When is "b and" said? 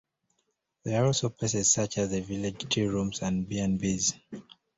3.47-3.79